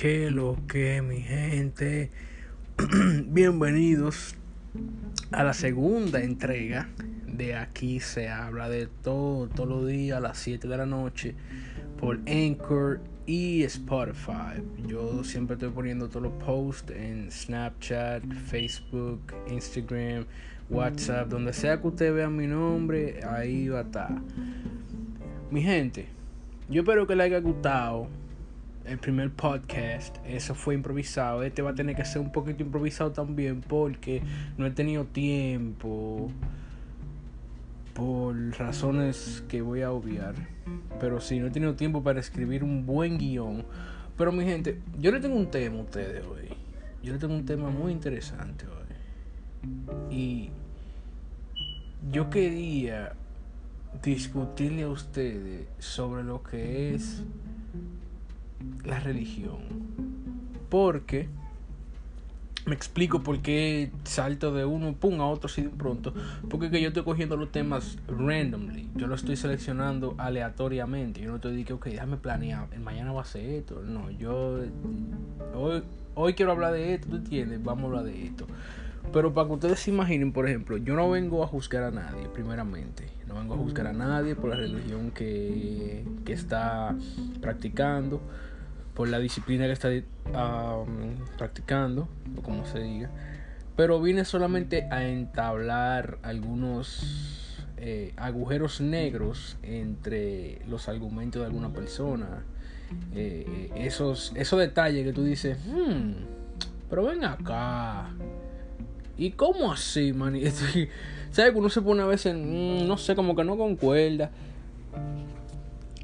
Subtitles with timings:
[0.00, 2.10] ¿Qué lo que mi gente?
[3.26, 4.34] Bienvenidos
[5.30, 6.88] a la segunda entrega
[7.26, 11.34] de Aquí se habla de todo, todos los días a las 7 de la noche
[11.98, 14.62] por Anchor y Spotify.
[14.86, 19.20] Yo siempre estoy poniendo todos los posts en Snapchat, Facebook,
[19.50, 20.24] Instagram,
[20.70, 24.18] WhatsApp, donde sea que usted vea mi nombre, ahí va a estar.
[25.50, 26.06] Mi gente,
[26.70, 28.08] yo espero que le haya gustado
[28.84, 30.16] el primer podcast.
[30.24, 31.42] Eso fue improvisado.
[31.42, 34.22] Este va a tener que ser un poquito improvisado también porque
[34.56, 36.30] no he tenido tiempo.
[37.94, 40.34] Por razones que voy a obviar.
[41.00, 43.64] Pero sí, no he tenido tiempo para escribir un buen guion.
[44.16, 46.48] Pero mi gente, yo le tengo un tema a ustedes hoy.
[47.02, 50.14] Yo le tengo un tema muy interesante hoy.
[50.14, 50.50] Y
[52.10, 53.14] yo quería
[54.02, 57.22] discutirle a ustedes sobre lo que es
[58.84, 59.58] la religión.
[60.68, 61.28] Porque
[62.66, 66.14] me explico por qué salto de uno pum a otro así de pronto.
[66.48, 68.88] Porque que yo estoy cogiendo los temas randomly.
[68.96, 71.20] Yo lo estoy seleccionando aleatoriamente.
[71.20, 72.68] Yo no estoy diciendo, ok, déjame planear.
[72.78, 73.82] Mañana va a ser esto.
[73.82, 74.60] No, yo
[75.54, 75.82] hoy,
[76.14, 77.62] hoy quiero hablar de esto, ¿tú entiendes?
[77.62, 78.46] Vamos a hablar de esto.
[79.12, 82.28] Pero para que ustedes se imaginen, por ejemplo, yo no vengo a juzgar a nadie,
[82.32, 83.08] primeramente.
[83.26, 86.94] No vengo a juzgar a nadie por la religión que, que está
[87.40, 88.20] practicando,
[89.00, 89.88] por la disciplina que está
[91.38, 92.06] practicando,
[92.36, 93.08] o como se diga.
[93.74, 102.44] Pero vine solamente a entablar algunos eh, agujeros negros entre los argumentos de alguna persona.
[103.14, 106.12] Eh, esos, esos detalles que tú dices, hmm,
[106.90, 108.10] pero ven acá.
[109.16, 110.38] ¿Y cómo así, man?
[111.30, 114.30] ¿Sabes que uno se pone a veces, mm, no sé, como que no concuerda?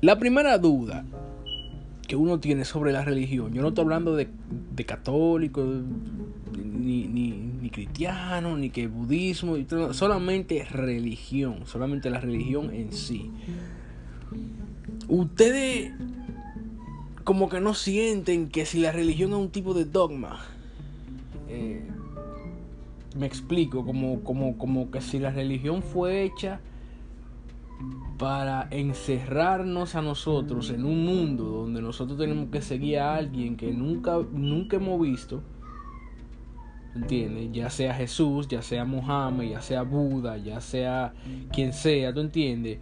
[0.01, 1.05] La primera duda
[2.07, 4.29] que uno tiene sobre la religión, yo no estoy hablando de,
[4.75, 5.65] de católico,
[6.53, 7.31] ni, ni,
[7.61, 9.57] ni, cristiano, ni que budismo,
[9.93, 13.31] solamente religión, solamente la religión en sí.
[15.09, 15.93] Ustedes
[17.25, 20.39] como que no sienten que si la religión es un tipo de dogma,
[21.49, 21.83] eh,
[23.19, 26.61] me explico, como, como, como que si la religión fue hecha
[28.19, 33.73] para encerrarnos a nosotros en un mundo donde nosotros tenemos que seguir a alguien que
[33.73, 35.43] nunca, nunca hemos visto,
[36.95, 37.51] ¿entiendes?
[37.53, 41.13] Ya sea Jesús, ya sea Mohammed, ya sea Buda, ya sea
[41.53, 42.79] quien sea, ¿tú entiendes?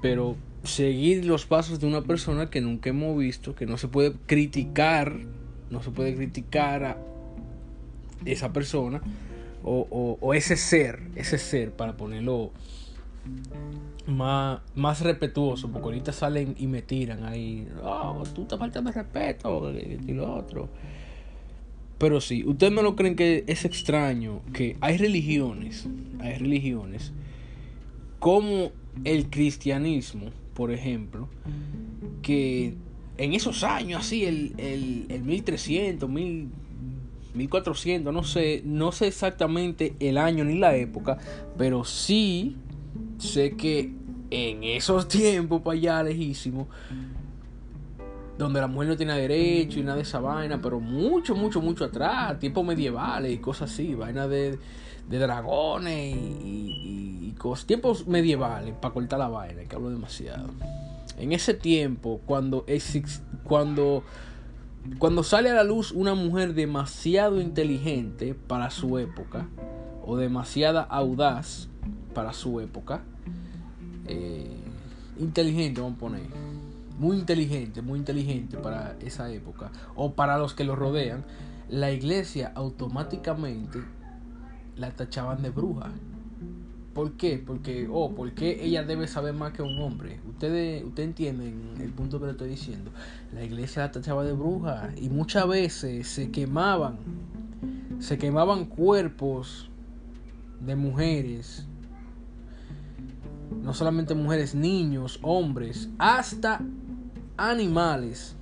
[0.00, 4.12] Pero seguir los pasos de una persona que nunca hemos visto, que no se puede
[4.26, 5.18] criticar,
[5.70, 6.96] no se puede criticar a
[8.24, 9.02] esa persona
[9.64, 12.52] o, ese ser, ese ser, para ponerlo
[14.06, 18.92] más, más respetuoso, porque ahorita salen y me tiran ahí, oh, tú te faltas de
[18.92, 20.68] respeto y lo otro.
[21.98, 25.88] Pero sí, ustedes no lo creen que es extraño que hay religiones,
[26.20, 27.12] hay religiones
[28.18, 28.72] como
[29.04, 31.28] el cristianismo, por ejemplo,
[32.22, 32.74] que
[33.18, 36.48] en esos años, así, el, el, el 1300, 1000
[37.36, 41.18] 1400, no sé, no sé exactamente el año ni la época,
[41.56, 42.56] pero sí
[43.18, 43.92] sé que
[44.30, 46.66] en esos tiempos para allá lejísimos,
[48.38, 51.84] donde la mujer no tenía derecho y nada de esa vaina, pero mucho, mucho, mucho
[51.84, 54.58] atrás, tiempos medievales y cosas así, vaina de,
[55.08, 60.50] de dragones y, y, cosas, tiempos medievales, para cortar la vaina, que hablo demasiado.
[61.18, 62.66] En ese tiempo, cuando,
[63.44, 64.04] cuando
[64.98, 69.48] cuando sale a la luz una mujer demasiado inteligente para su época,
[70.04, 71.68] o demasiada audaz
[72.16, 73.02] para su época,
[74.06, 74.56] eh,
[75.18, 76.22] inteligente vamos a poner,
[76.98, 81.26] muy inteligente, muy inteligente para esa época, o para los que lo rodean,
[81.68, 83.80] la iglesia automáticamente
[84.76, 85.90] la tachaban de bruja.
[86.94, 87.36] ¿Por qué?
[87.46, 90.18] Porque, oh, porque ella debe saber más que un hombre.
[90.26, 92.92] Ustedes, ustedes entienden el punto que le estoy diciendo.
[93.34, 96.96] La iglesia la tachaba de bruja y muchas veces se quemaban,
[97.98, 99.68] se quemaban cuerpos
[100.60, 101.66] de mujeres,
[103.50, 106.60] no solamente mujeres, niños, hombres, hasta
[107.36, 108.36] animales.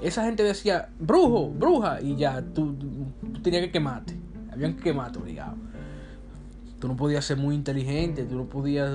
[0.00, 2.74] Esa gente decía, brujo, bruja, y ya, tú,
[3.32, 4.16] tú tenías que quemarte.
[4.50, 5.56] Habían que quemarte obligado.
[6.80, 8.90] Tú no podías ser muy inteligente, tú no podías,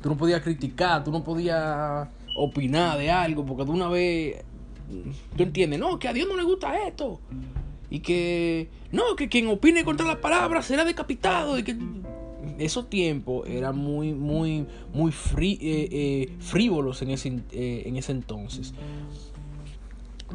[0.00, 4.44] tú no podías criticar, tú no podías opinar de algo, porque de una vez,
[5.36, 7.20] tú entiendes, no, que a Dios no le gusta esto.
[7.90, 11.58] Y que, no, que quien opine contra las palabras será decapitado.
[11.58, 11.76] Y que
[12.58, 18.74] esos tiempos eran muy, muy, muy eh, eh, frívolos en ese, eh, en ese entonces.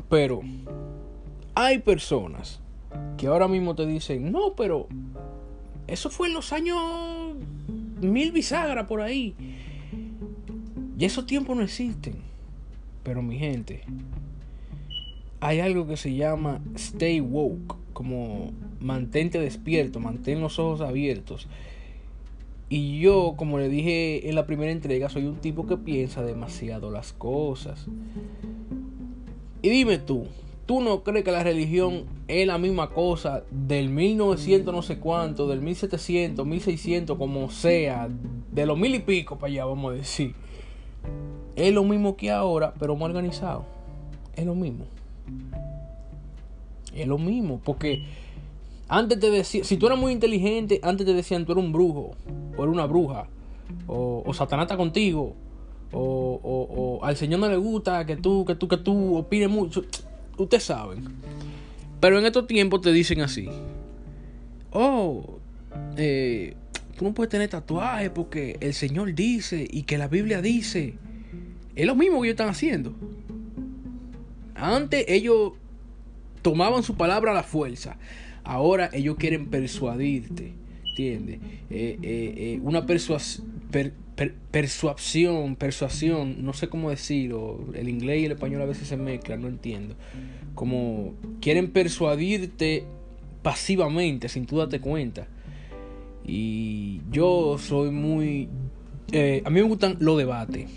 [0.09, 0.41] Pero
[1.55, 2.59] hay personas
[3.17, 4.87] que ahora mismo te dicen, no, pero
[5.87, 6.77] eso fue en los años
[8.01, 9.35] mil bisagra por ahí.
[10.97, 12.15] Y esos tiempos no existen.
[13.03, 13.83] Pero mi gente,
[15.39, 21.47] hay algo que se llama stay woke, como mantente despierto, mantén los ojos abiertos.
[22.69, 26.91] Y yo, como le dije en la primera entrega, soy un tipo que piensa demasiado
[26.91, 27.87] las cosas.
[29.61, 30.25] Y dime tú,
[30.65, 35.47] ¿tú no crees que la religión es la misma cosa del 1900 no sé cuánto,
[35.47, 38.09] del 1700, 1600, como sea,
[38.51, 40.35] de los mil y pico para allá, vamos a decir?
[41.55, 43.65] Es lo mismo que ahora, pero más organizado.
[44.35, 44.85] Es lo mismo.
[46.93, 48.03] Es lo mismo, porque
[48.87, 52.11] antes te decían, si tú eras muy inteligente, antes te decían tú eres un brujo,
[52.57, 53.27] o eres una bruja,
[53.87, 55.35] o, o Satanás está contigo,
[55.91, 59.83] o, al Señor no le gusta que tú, que tú, que tú opines mucho.
[60.37, 61.03] Ustedes saben.
[61.99, 63.49] Pero en estos tiempos te dicen así.
[64.71, 65.39] Oh,
[65.95, 66.55] eh,
[66.97, 70.95] tú no puedes tener tatuajes porque el Señor dice y que la Biblia dice.
[71.75, 72.93] Es lo mismo que ellos están haciendo.
[74.55, 75.53] Antes ellos
[76.41, 77.97] tomaban su palabra a la fuerza.
[78.47, 80.53] Ahora ellos quieren persuadirte,
[80.85, 81.39] ¿entiendes?
[81.69, 83.45] Eh, eh, eh, una persuasión,
[84.51, 89.41] persuasión, persuasión, no sé cómo decirlo, el inglés y el español a veces se mezclan,
[89.41, 89.95] no entiendo.
[90.55, 92.85] Como quieren persuadirte
[93.41, 95.27] pasivamente, sin tú darte cuenta.
[96.25, 98.47] Y yo soy muy...
[99.43, 100.69] a mí me gustan los debates.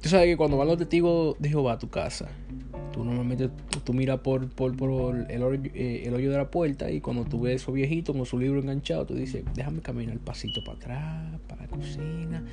[0.00, 2.30] tú sabes que cuando van los testigos de Jehová a tu casa,
[2.92, 3.50] Tú normalmente
[3.84, 4.72] tú miras por, por,
[5.28, 8.14] el, hoyo, eh, el, hoyo, de la puerta y cuando tú ves a esos viejitos
[8.14, 12.44] con su libro enganchado, tú dices, déjame caminar el pasito para atrás, para la cocina.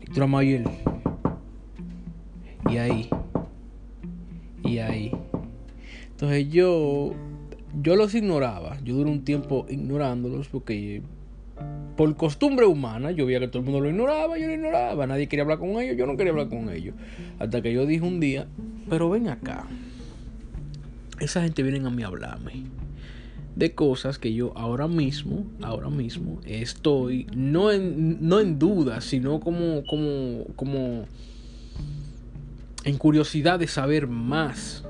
[0.00, 0.64] Y tú el...
[2.70, 3.08] Y ahí.
[4.64, 5.12] Y ahí.
[6.10, 7.14] Entonces yo,
[7.82, 8.78] yo los ignoraba.
[8.84, 11.02] Yo duré un tiempo ignorándolos porque
[11.96, 15.28] por costumbre humana, yo veía que todo el mundo lo ignoraba, yo lo ignoraba, nadie
[15.28, 16.94] quería hablar con ellos, yo no quería hablar con ellos.
[17.38, 18.46] Hasta que yo dije un día,
[18.88, 19.66] pero ven acá,
[21.20, 22.64] esa gente viene a mí a hablarme
[23.56, 29.40] de cosas que yo ahora mismo, ahora mismo estoy no en, no en duda, sino
[29.40, 31.04] como, como, como
[32.84, 34.84] en curiosidad de saber más,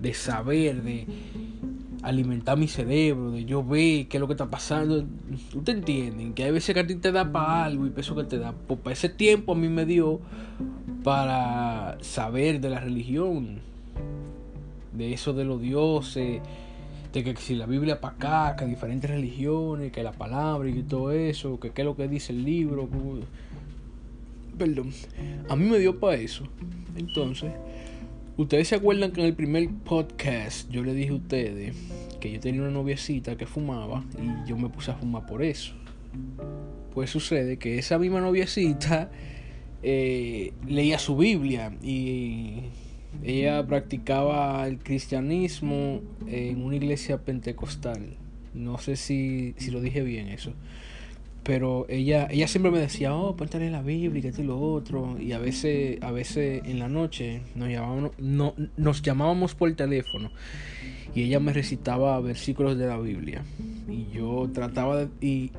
[0.00, 1.06] de saber, de
[2.02, 5.04] alimentar mi cerebro, de yo ver qué es lo que está pasando.
[5.54, 8.24] Ustedes entienden que hay veces que a ti te da para algo y eso que
[8.24, 8.52] te da.
[8.52, 10.20] Pues ese tiempo a mí me dio
[11.02, 13.60] para saber de la religión,
[14.92, 16.40] de eso de los dioses,
[17.12, 21.12] de que si la Biblia para acá, que diferentes religiones, que la palabra y todo
[21.12, 22.88] eso, que qué es lo que dice el libro.
[24.56, 24.90] Perdón,
[25.48, 26.44] a mí me dio para eso.
[26.96, 27.52] Entonces,
[28.38, 31.74] Ustedes se acuerdan que en el primer podcast yo le dije a ustedes
[32.20, 35.74] que yo tenía una noviecita que fumaba y yo me puse a fumar por eso.
[36.94, 39.10] Pues sucede que esa misma noviecita
[39.82, 42.60] eh, leía su Biblia y
[43.24, 48.18] ella practicaba el cristianismo en una iglesia pentecostal.
[48.54, 50.52] No sé si, si lo dije bien eso
[51.42, 55.16] pero ella, ella siempre me decía, oh, ponte la Biblia y esto y lo otro.
[55.18, 60.30] Y a veces, a veces en la noche nos llamábamos, no, nos llamábamos por teléfono
[61.14, 63.42] y ella me recitaba versículos de la Biblia.
[63.88, 65.50] Y yo trataba de, y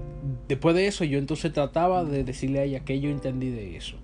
[0.47, 3.97] después de eso yo entonces trataba de decirle a ella que yo entendí de eso.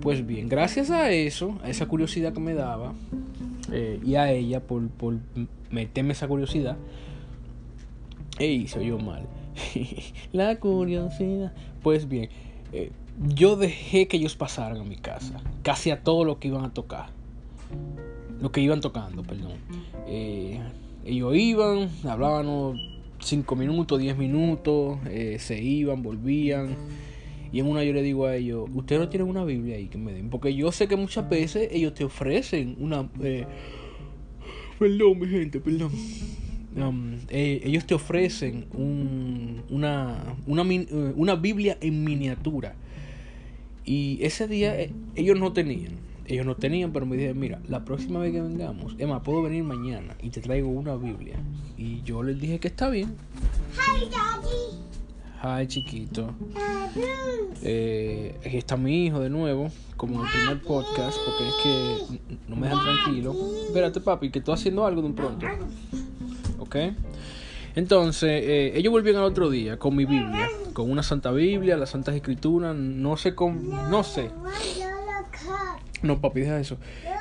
[0.00, 2.92] Pues bien, gracias a eso, a esa curiosidad que me daba,
[3.70, 5.18] eh, y a ella por, por
[5.70, 6.76] meterme esa curiosidad,
[8.38, 9.28] ey, se oyó mal
[10.32, 11.52] la curiosidad.
[11.82, 12.28] Pues bien,
[12.72, 12.92] eh,
[13.34, 15.40] yo dejé que ellos pasaran a mi casa.
[15.62, 17.10] Casi a todo lo que iban a tocar.
[18.40, 19.52] Lo que iban tocando, perdón.
[20.06, 20.60] Eh,
[21.04, 22.76] ellos iban, hablaban
[23.18, 26.76] 5 minutos, 10 minutos, eh, se iban, volvían.
[27.52, 29.98] Y en una yo le digo a ellos, ustedes no tienen una Biblia ahí que
[29.98, 30.30] me den.
[30.30, 33.08] Porque yo sé que muchas veces ellos te ofrecen una...
[34.78, 35.90] perdón, mi gente, perdón.
[36.76, 38.66] Um, eh, ellos te ofrecen
[39.68, 42.74] una, eh, una, Biblia en miniatura.
[43.84, 45.94] Y ese día eh, ellos no tenían.
[46.26, 49.64] Ellos no tenían, pero me dijeron, mira, la próxima vez que vengamos, Emma, puedo venir
[49.64, 51.36] mañana y te traigo una Biblia.
[51.76, 53.16] Y yo les dije que está bien.
[53.74, 54.80] Hi, Daddy.
[55.42, 56.32] Hi, chiquito.
[57.62, 62.54] aquí está mi hijo de nuevo, como en el primer podcast, porque es que no
[62.54, 63.34] me dejan tranquilo.
[63.66, 65.46] Espérate, papi, que estoy haciendo algo de un pronto.
[67.76, 71.90] Entonces, eh, ellos volvieron al otro día con mi Biblia, con una Santa Biblia, las
[71.90, 74.30] Santas Escrituras, no sé con, no sé.
[76.02, 76.78] No, papi, deja eso.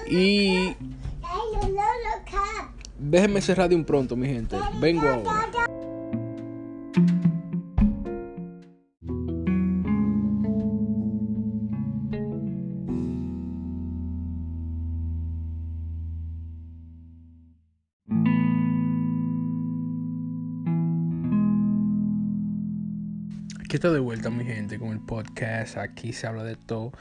[0.10, 0.75] Y.
[2.98, 4.58] Déjenme cerrar de un pronto, mi gente.
[4.79, 5.88] Vengo ahora.
[23.70, 25.78] Aquí está de vuelta mi gente con el podcast.
[25.78, 26.92] Aquí se habla de todo.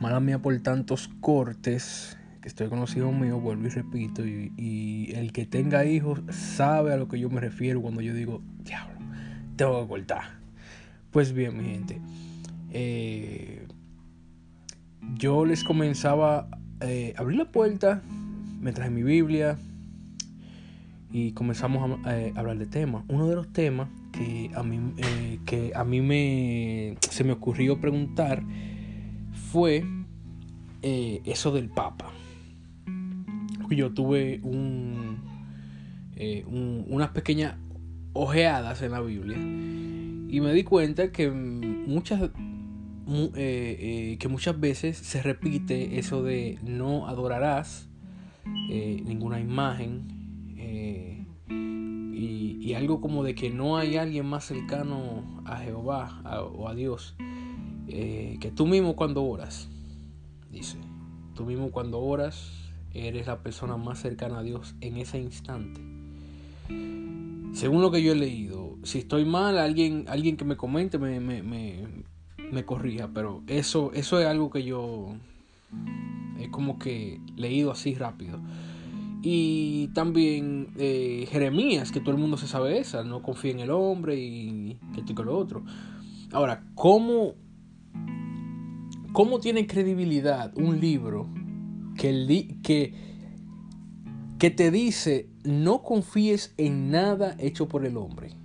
[0.00, 2.16] Mala mía por tantos cortes.
[2.40, 4.24] Que estoy conocido mío, vuelvo y repito.
[4.24, 8.40] Y, el que tenga hijos sabe a lo que yo me refiero cuando yo digo,
[8.60, 8.98] diablo,
[9.56, 10.38] tengo que cortar.
[11.10, 12.00] Pues bien, mi gente.
[12.70, 13.66] Eh,
[15.18, 16.48] yo les comenzaba
[16.80, 18.00] a eh, abrir la puerta.
[18.62, 19.58] Me traje mi Biblia.
[21.12, 23.04] Y comenzamos a, a hablar de temas.
[23.08, 27.80] Uno de los temas que a mí, eh, que a mí me, se me ocurrió
[27.80, 28.42] preguntar
[29.50, 29.84] fue
[30.82, 32.12] eh, eso del Papa.
[33.70, 35.18] Yo tuve un,
[36.14, 37.56] eh, unas pequeñas
[38.12, 42.30] ojeadas en la Biblia y me di cuenta que muchas,
[43.06, 47.88] que muchas veces se repite eso de no adorarás
[48.68, 50.13] ninguna imagen
[52.24, 56.22] y, algo como de que no hay alguien más cercano a Jehová
[56.54, 57.14] o a Dios
[57.86, 59.68] eh, que tú mismo cuando oras,
[60.50, 60.78] dice,
[61.34, 62.50] tú mismo cuando oras
[62.92, 65.80] eres la persona más cercana a Dios en ese instante.
[67.52, 71.20] Según lo que yo he leído, si estoy mal, alguien, alguien que me comente me,
[71.20, 71.86] me, me,
[72.50, 75.14] me corrija, pero eso, eso es algo que yo
[76.38, 78.40] he como que leído así rápido.
[79.26, 83.70] Y también eh, Jeremías, que todo el mundo se sabe esa, no confía en el
[83.70, 85.64] hombre y que esto y lo otro.
[86.30, 87.32] Ahora, ¿cómo,
[89.14, 91.26] ¿cómo tiene credibilidad un libro
[91.96, 92.92] que, que,
[94.38, 98.36] que te dice no confíes en nada hecho por el hombre?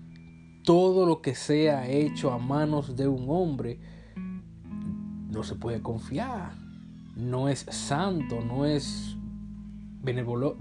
[0.63, 3.81] Todo lo que sea hecho a manos de un hombre
[5.29, 6.53] no se puede confiar.
[7.17, 9.17] No es santo, no es
[10.01, 10.57] benevolo,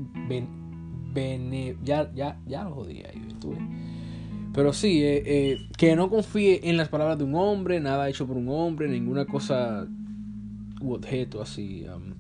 [1.85, 3.59] ya, ya, ya lo jodí ahí, estuve.
[4.54, 8.26] Pero sí, eh, eh, que no confíe en las palabras de un hombre, nada hecho
[8.26, 9.87] por un hombre, ninguna cosa
[10.80, 11.85] u objeto así.
[11.85, 12.14] Um.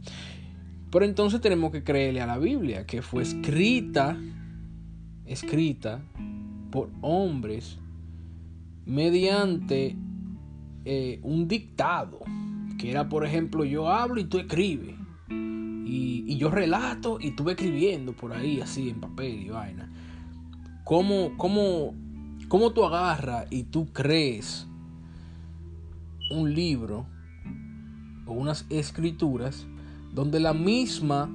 [0.90, 4.16] Pero entonces tenemos que creerle a la Biblia, que fue escrita,
[5.26, 6.00] escrita
[6.70, 7.78] por hombres
[8.86, 9.96] mediante
[10.84, 12.20] eh, un dictado,
[12.78, 14.97] que era por ejemplo yo hablo y tú escribes.
[15.88, 19.90] Y, yo relato y estuve escribiendo por ahí, así en papel y vaina.
[20.84, 21.94] ¿Cómo, cómo,
[22.48, 24.66] cómo tú agarras y tú crees
[26.30, 27.06] un libro
[28.26, 29.66] o unas escrituras
[30.12, 31.30] donde la misma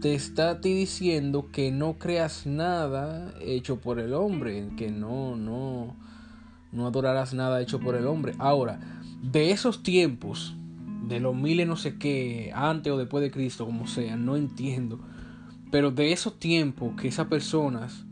[0.00, 5.94] te está diciendo que no creas nada hecho por el hombre, que no, no,
[6.72, 8.34] no adorarás nada hecho por el hombre.
[8.38, 8.80] Ahora,
[9.22, 10.56] de esos tiempos,
[11.06, 15.00] de los miles no sé qué, antes o después de Cristo, como sea, no entiendo.
[15.70, 18.04] Pero de esos tiempos que esas personas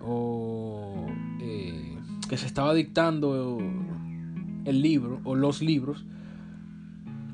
[0.00, 1.06] o
[1.40, 1.96] eh,
[2.28, 3.58] que se estaba dictando
[4.64, 6.04] el libro o los libros,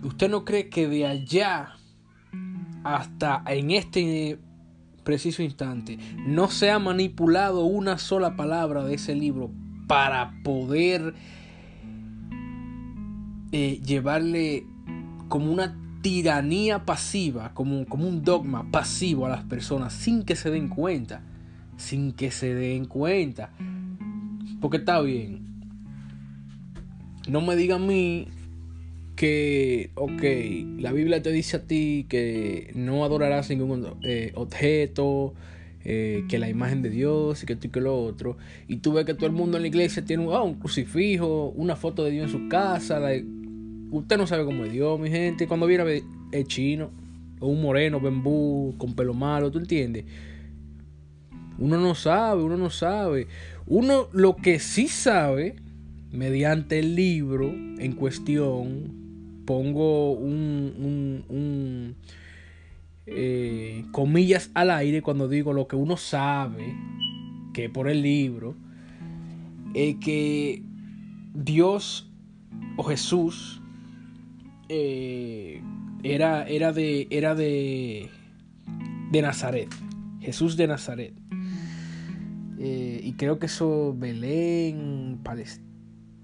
[0.03, 1.75] ¿usted no cree que de allá
[2.85, 4.39] hasta en este
[5.05, 9.51] preciso instante no se ha manipulado una sola palabra de ese libro
[9.87, 11.15] para poder
[13.57, 14.67] eh, llevarle
[15.29, 20.51] como una tiranía pasiva, como, como un dogma pasivo a las personas sin que se
[20.51, 21.23] den cuenta,
[21.77, 23.53] sin que se den cuenta.
[24.61, 25.63] Porque está bien.
[27.29, 28.27] No me diga a mí
[29.15, 35.33] que, ok, la Biblia te dice a ti que no adorarás ningún eh, objeto,
[35.85, 38.37] eh, que la imagen de Dios y que esto y que lo otro.
[38.67, 41.51] Y tú ves que todo el mundo en la iglesia tiene un, ah, un crucifijo,
[41.55, 43.13] una foto de Dios en su casa, la,
[43.95, 45.47] Usted no sabe cómo es Dios, mi gente.
[45.47, 46.91] Cuando viene a ver es chino,
[47.39, 50.05] o un moreno, bambú, con pelo malo, ¿tú entiendes?
[51.59, 53.29] Uno no sabe, uno no sabe.
[53.67, 55.55] Uno lo que sí sabe,
[56.11, 61.95] mediante el libro en cuestión, pongo un,
[63.07, 66.75] eh, comillas al aire cuando digo lo que uno sabe,
[67.53, 68.57] que por el libro,
[69.73, 70.65] es que
[71.33, 72.11] Dios
[72.77, 73.61] o Jesús
[74.69, 75.63] eh,
[76.03, 78.11] era, era, de, era de,
[79.11, 79.69] de Nazaret,
[80.21, 81.15] Jesús de Nazaret.
[82.59, 85.21] Eh, y creo que eso, Belén,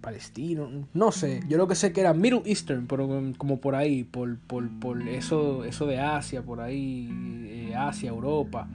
[0.01, 4.05] palestino, no sé, yo lo que sé que era Middle Eastern, pero como por ahí,
[4.05, 7.09] por, por, por eso, eso de Asia, por ahí,
[7.47, 8.69] eh, Asia, Europa,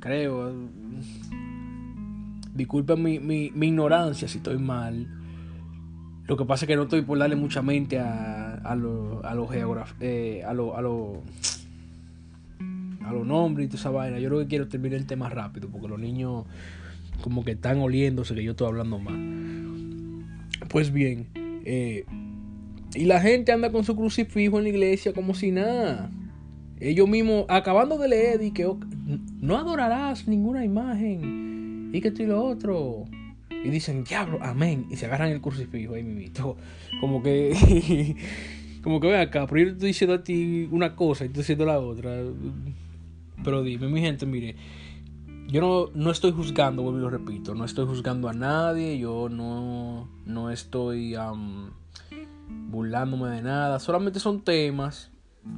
[0.00, 0.52] creo.
[2.54, 5.06] Disculpen mi, mi, mi, ignorancia si estoy mal.
[6.24, 9.34] Lo que pasa es que no estoy por darle mucha mente a, a los a
[9.34, 9.48] lo
[10.00, 11.22] eh, a lo, a lo,
[13.04, 14.18] a los nombres y toda esa vaina.
[14.18, 16.44] Yo lo que quiero terminar el tema rápido, porque los niños
[17.20, 19.14] como que están oliéndose que yo estoy hablando más.
[20.68, 21.28] Pues bien,
[21.64, 22.04] eh,
[22.94, 26.10] y la gente anda con su crucifijo en la iglesia como si nada.
[26.80, 28.70] Ellos mismos, acabando de leer, y que
[29.40, 33.04] no adorarás ninguna imagen, y que esto y lo otro.
[33.50, 34.86] Y dicen, diablo, amén.
[34.90, 36.56] Y se agarran el crucifijo ahí mismo.
[37.00, 38.16] Como que,
[38.82, 41.64] como que ve acá, pero yo estoy diciendo a ti una cosa y estoy diciendo
[41.64, 42.22] la otra.
[43.44, 44.56] Pero dime, mi gente, mire,
[45.48, 49.28] yo no, no estoy juzgando, vuelvo y lo repito, no estoy juzgando a nadie, yo
[49.28, 51.14] no, no estoy
[52.68, 55.10] burlándome de nada, solamente son temas,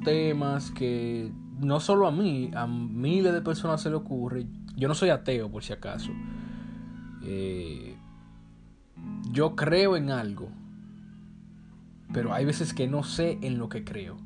[0.04, 4.46] temas que no solo a mí, a miles de personas se le ocurre.
[4.76, 6.10] Yo no soy ateo, por si acaso.
[7.22, 7.96] Eh,
[9.30, 10.48] yo creo en algo,
[12.12, 14.16] pero hay veces que no sé en lo que creo.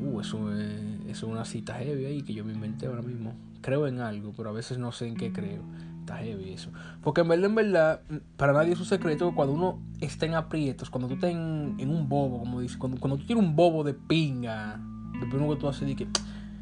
[0.00, 3.34] Uh, eso es una cita heavy ahí que yo me inventé ahora mismo
[3.64, 5.62] creo en algo, pero a veces no sé en qué creo.
[6.00, 6.70] Está heavy eso.
[7.02, 8.00] Porque en verdad, en verdad,
[8.36, 11.88] para nadie es un secreto que cuando uno está en aprietos, cuando tú estás en,
[11.88, 14.78] un bobo, como dice, cuando, cuando tú tienes un bobo de pinga,
[15.14, 16.06] lo primero que tú haces es que,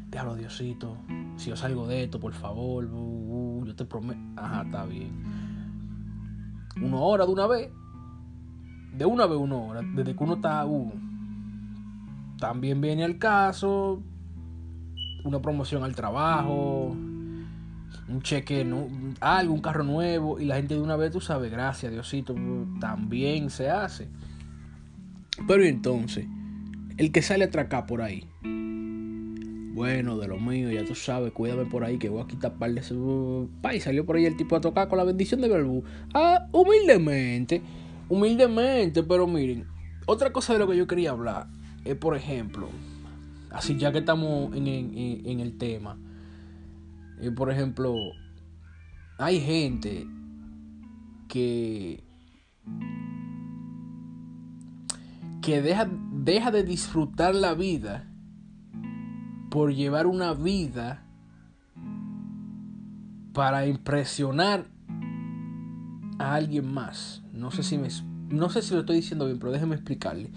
[0.09, 0.95] déjalo Diosito,
[1.35, 4.21] si yo salgo de esto, por favor, uh, uh, yo te prometo.
[4.37, 5.11] Ajá, está bien.
[6.81, 7.69] Una hora de una vez,
[8.93, 10.91] de una vez una hora, desde que uno está, uh,
[12.39, 14.01] también viene el caso,
[15.23, 16.95] una promoción al trabajo,
[18.07, 18.87] un cheque, no,
[19.19, 22.35] algo, un carro nuevo, y la gente de una vez, tú sabes, gracias Diosito,
[22.79, 24.07] también se hace.
[25.47, 26.27] Pero entonces,
[26.97, 27.49] el que sale a
[27.87, 28.27] por ahí,
[29.73, 32.71] bueno, de lo mío, ya tú sabes, cuídame por ahí que voy a quitar par
[32.71, 32.81] de.
[33.73, 35.83] Y salió por ahí el tipo a tocar con la bendición de Belbú.
[36.13, 37.63] Ah, humildemente,
[38.09, 39.67] humildemente, pero miren,
[40.05, 41.47] otra cosa de lo que yo quería hablar
[41.83, 42.69] es, por ejemplo,
[43.53, 45.95] Así ya que estamos en, el tema.
[47.21, 47.95] Eh, por ejemplo,
[49.19, 50.07] hay gente
[51.29, 52.03] que
[55.43, 58.07] que deja, deja de disfrutar la vida
[59.51, 61.05] por llevar una vida
[63.33, 64.65] para impresionar
[66.17, 67.22] a alguien más.
[67.33, 67.89] No sé si me,
[68.29, 70.29] no sé si lo estoy diciendo bien, pero déjeme explicarle.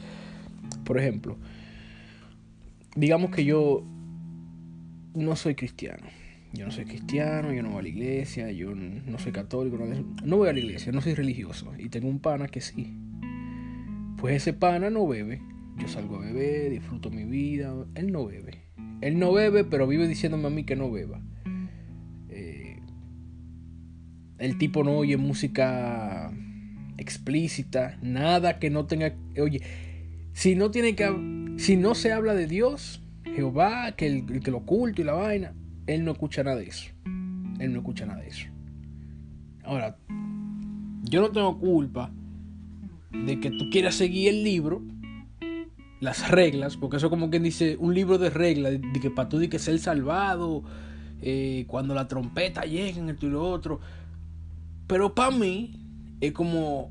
[0.84, 1.36] Por ejemplo,
[2.96, 3.84] digamos que yo
[5.14, 6.04] no soy cristiano.
[6.52, 9.78] Yo no soy cristiano, yo no voy a la iglesia, yo no soy católico,
[10.24, 11.70] no, voy a la iglesia, no soy religioso.
[11.78, 12.96] Y tengo un pana que sí.
[14.16, 15.42] Pues ese pana no bebe.
[15.78, 17.74] Yo salgo a beber, disfruto mi vida.
[17.94, 18.62] Él no bebe.
[19.02, 21.20] Él no bebe, pero vive diciéndome a mí que no beba.
[22.30, 22.80] Eh,
[24.38, 26.32] el tipo no oye música
[26.98, 29.14] explícita, nada que no tenga...
[29.40, 29.62] Oye,
[30.32, 31.06] si no tiene que
[31.56, 35.54] si no se habla de Dios, Jehová, que el, que lo oculto y la vaina,
[35.86, 36.90] él no escucha nada de eso.
[37.58, 38.46] Él no escucha nada de eso.
[39.64, 39.96] Ahora,
[41.02, 42.12] yo no tengo culpa
[43.10, 44.82] de que tú quieras seguir el libro,
[46.00, 49.38] las reglas, porque eso como quien dice un libro de reglas, de, que para tú
[49.38, 50.62] de que ser salvado,
[51.22, 53.80] eh, cuando la trompeta llega en esto y lo otro.
[54.86, 55.85] Pero para mí
[56.20, 56.90] es como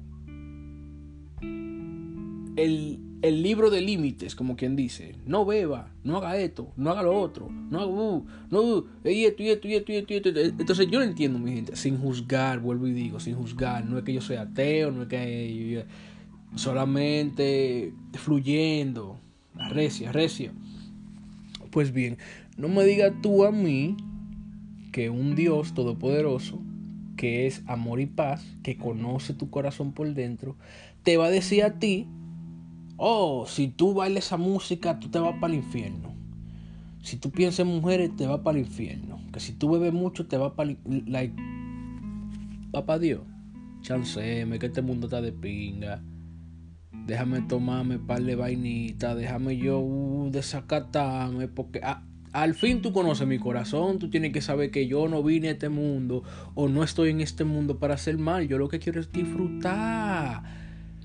[2.55, 7.03] el, el libro de límites, como quien dice, no beba, no haga esto, no haga
[7.03, 10.87] lo otro, no haga, uh, no, uh, y esto, y esto, esto, y esto, Entonces
[10.89, 14.13] yo lo entiendo, mi gente, sin juzgar, vuelvo y digo, sin juzgar, no es que
[14.13, 15.85] yo sea ateo, no es que
[16.55, 19.19] solamente fluyendo,
[19.57, 20.53] arrecia, arrecia.
[21.71, 22.17] Pues bien,
[22.57, 23.97] no me digas tú a mí
[24.91, 26.61] que un Dios todopoderoso,
[27.25, 30.57] que es amor y paz, que conoce tu corazón por dentro,
[31.01, 32.07] te va a decir a ti
[32.97, 36.13] Oh, si tú bailes esa música, tú te vas para el infierno.
[37.01, 39.19] Si tú piensas en mujeres, te vas para el infierno.
[39.33, 40.77] Que si tú bebes mucho, te vas para el...
[41.07, 41.35] Like,
[42.71, 43.23] papá Dios,
[43.81, 46.03] chanceme, que este mundo está de pinga.
[47.07, 51.81] Déjame tomarme par de vainitas, déjame yo uh, desacatarme, porque
[52.35, 55.51] al fin tú conoces mi corazón, tú tienes que saber que yo no vine a
[55.51, 56.21] este mundo
[56.53, 60.43] o no estoy en este mundo para hacer mal, yo lo que quiero es disfrutar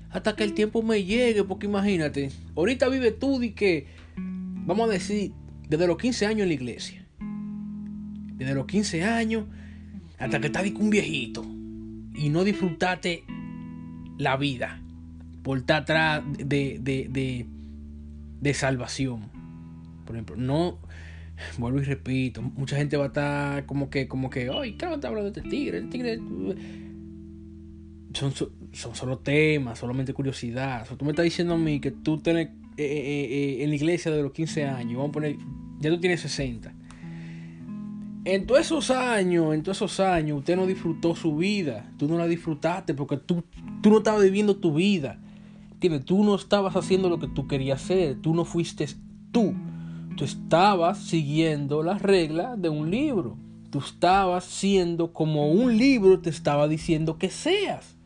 [0.09, 4.91] hasta que el tiempo me llegue, porque imagínate, ahorita vive tú y que, vamos a
[4.91, 5.31] decir,
[5.69, 7.05] desde los 15 años en la iglesia.
[8.35, 9.45] Desde los 15 años
[10.19, 11.45] hasta que estás un viejito.
[12.13, 13.23] Y no disfrutaste
[14.17, 14.81] la vida
[15.43, 17.45] por estar atrás de, de, de,
[18.41, 19.29] de salvación.
[20.05, 20.77] Por ejemplo, no,
[21.57, 25.07] vuelvo y repito, mucha gente va a estar como que, como que, ay, claro, te
[25.07, 26.19] hablando de este tigre, el tigre.
[28.13, 28.33] Son,
[28.73, 30.85] son solo temas, solamente curiosidad.
[30.91, 33.27] O tú me estás diciendo a mí que tú tienes eh, eh,
[33.59, 35.37] eh, en la iglesia de los 15 años, vamos a poner,
[35.79, 36.73] ya tú tienes 60.
[38.23, 41.91] En todos esos años, en todos esos años, usted no disfrutó su vida.
[41.97, 43.43] Tú no la disfrutaste porque tú,
[43.81, 45.19] tú no estabas viviendo tu vida.
[46.05, 48.17] Tú no estabas haciendo lo que tú querías hacer.
[48.21, 48.85] Tú no fuiste
[49.31, 49.55] tú.
[50.21, 53.37] Tú estabas siguiendo las reglas de un libro.
[53.71, 57.97] Tú estabas siendo como un libro te estaba diciendo que seas.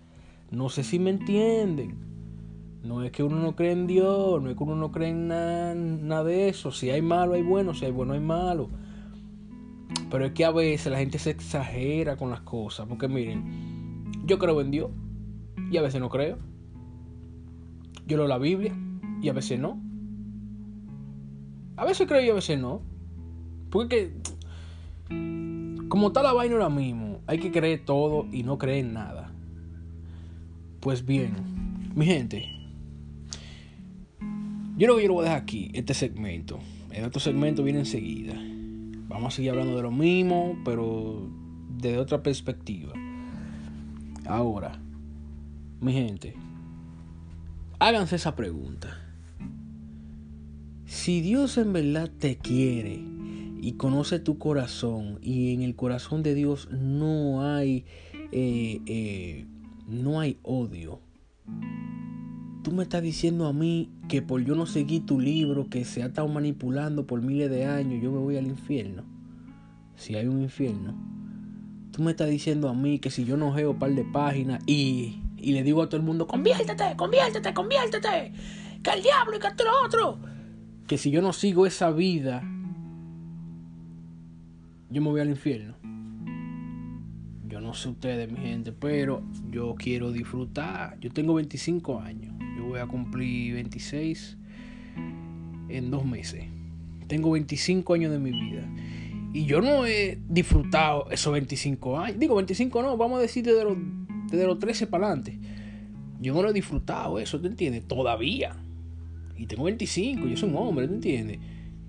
[0.49, 1.97] No sé si me entienden.
[2.83, 5.27] No es que uno no cree en Dios, no es que uno no cree en
[5.27, 6.71] nada, de eso.
[6.71, 8.69] Si hay malo, hay bueno, si hay bueno, hay malo.
[10.09, 12.87] Pero es que a veces la gente se exagera con las cosas.
[12.87, 14.89] Porque miren, yo creo en Dios
[15.69, 16.37] y a veces no creo.
[18.07, 18.73] Yo leo la Biblia
[19.21, 19.84] y a veces no.
[21.77, 22.81] A veces creo y a veces no.
[23.69, 24.13] Porque
[25.89, 29.31] como está la vaina ahora mismo, hay que creer todo y no creer nada.
[30.79, 31.33] Pues bien,
[31.95, 32.49] mi gente,
[34.77, 36.59] yo creo que yo lo voy a dejar aquí, este segmento.
[36.91, 38.35] El otro segmento viene enseguida.
[39.07, 41.29] Vamos a seguir hablando de lo mismo, pero
[41.77, 42.93] desde otra perspectiva.
[44.25, 44.79] Ahora,
[45.79, 46.35] mi gente,
[47.79, 49.04] háganse esa pregunta.
[50.85, 53.01] Si Dios en verdad te quiere
[53.59, 57.85] y conoce tu corazón y en el corazón de Dios no hay
[58.31, 59.45] eh, eh,
[59.87, 60.99] no hay odio.
[62.63, 66.03] Tú me estás diciendo a mí que por yo no seguir tu libro, que se
[66.03, 69.03] ha estado manipulando por miles de años, yo me voy al infierno.
[69.95, 70.95] Si hay un infierno.
[71.91, 74.61] Tú me estás diciendo a mí que si yo no geo un par de páginas
[74.67, 78.33] y, y le digo a todo el mundo, conviértete, conviértete, conviértete,
[78.83, 80.34] que el diablo y que esto otro.
[80.87, 82.43] Que si yo no sigo esa vida,
[84.89, 85.75] yo me voy al infierno
[87.65, 90.97] no sé ustedes, mi gente, pero yo quiero disfrutar.
[90.99, 92.33] Yo tengo 25 años.
[92.57, 94.37] Yo voy a cumplir 26
[95.69, 96.45] en dos meses.
[97.07, 98.67] Tengo 25 años de mi vida.
[99.33, 102.19] Y yo no he disfrutado esos 25 años.
[102.19, 103.77] Digo, 25 no, vamos a decir desde los,
[104.31, 105.39] desde los 13 para adelante.
[106.21, 107.85] Yo no lo he disfrutado eso, ¿te entiendes?
[107.87, 108.55] Todavía.
[109.37, 111.39] Y tengo 25, yo soy un hombre, ¿te entiendes?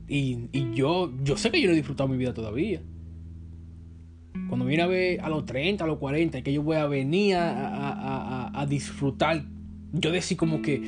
[0.09, 2.83] Y, y yo, yo sé que yo no he disfrutado mi vida todavía.
[4.49, 7.37] Cuando viene a ver a los 30, a los 40, que yo voy a venir
[7.37, 9.45] a, disfrutar,
[9.93, 10.81] yo decía como que,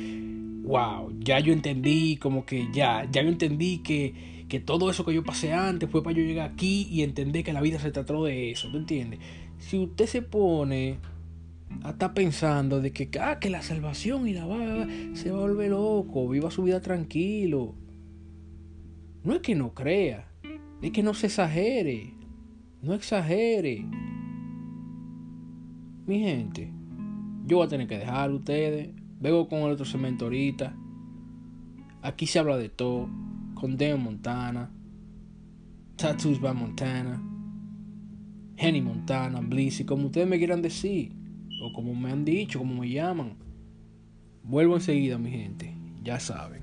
[0.63, 5.13] wow, ya yo entendí, como que ya, ya yo entendí que, que todo eso que
[5.13, 8.23] yo pasé antes fue para yo llegar aquí y entender que la vida se trató
[8.25, 9.19] de eso, ¿tú entiendes?
[9.57, 10.97] Si usted se pone
[11.83, 15.41] a estar pensando de que, ah, que la salvación y la va, se va a
[15.41, 17.75] volver loco, viva su vida tranquilo.
[19.23, 20.29] No es que no crea,
[20.81, 22.13] es que no se exagere.
[22.81, 23.85] No exagere.
[26.05, 26.71] Mi gente,
[27.45, 28.89] yo voy a tener que dejar a ustedes.
[29.19, 30.75] Vengo con el otro cemento ahorita.
[32.01, 33.09] Aquí se habla de todo.
[33.53, 34.71] Con Deo Montana.
[35.97, 37.21] Tattoos by Montana.
[38.55, 41.18] Henny Montana, Blissy, como ustedes me quieran decir.
[41.61, 43.33] O como me han dicho, como me llaman.
[44.43, 45.73] Vuelvo enseguida, mi gente.
[46.03, 46.61] Ya saben.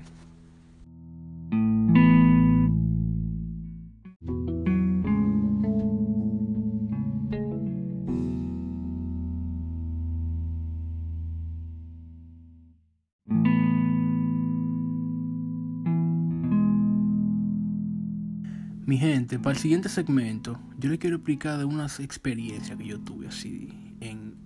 [18.85, 22.99] Mi gente, para el siguiente segmento, yo les quiero explicar de unas experiencias que yo
[22.99, 23.86] tuve así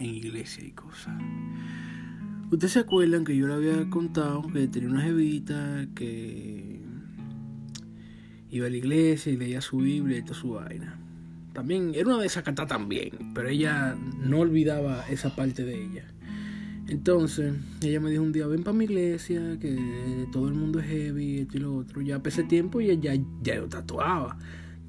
[0.02, 1.14] en, iglesia y cosas.
[2.52, 6.82] Ustedes se acuerdan que yo le había contado que tenía una jevita que
[8.50, 11.00] iba a la iglesia y leía su Biblia y toda su vaina.
[11.54, 16.06] También era una de esas cantar también, pero ella no olvidaba esa parte de ella.
[16.88, 20.88] Entonces, ella me dijo un día, ven para mi iglesia, que todo el mundo es
[20.88, 22.02] heavy, esto y lo otro.
[22.02, 24.38] Ya ese tiempo ya, ya, ya yo tatuaba,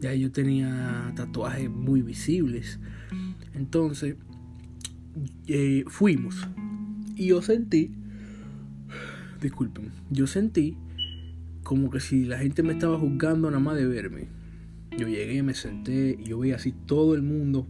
[0.01, 2.81] ya yo tenía tatuajes muy visibles.
[3.55, 4.17] Entonces,
[5.47, 6.49] eh, fuimos.
[7.17, 7.91] Y yo sentí,
[9.41, 10.77] disculpen, yo sentí
[11.63, 14.29] como que si la gente me estaba juzgando nada más de verme.
[14.97, 17.67] Yo llegué, me senté y yo veía así todo el mundo,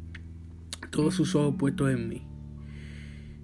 [0.91, 2.23] todos sus ojos puestos en mí